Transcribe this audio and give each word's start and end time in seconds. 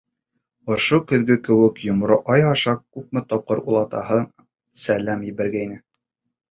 Ошо 0.75 0.97
көҙгө 1.11 1.37
кеүек 1.49 1.83
йомро 1.89 2.17
ай 2.37 2.47
аша 2.53 2.75
күпме 2.81 3.25
тапҡыр 3.35 3.65
ул 3.67 3.81
атаһына 3.85 4.27
сәләм 4.89 5.27
ебәргәйне. 5.33 5.81